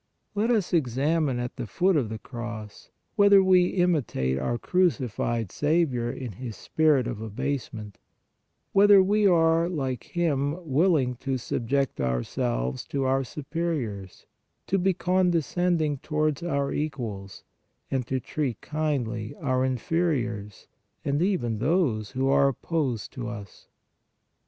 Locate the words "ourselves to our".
12.01-13.23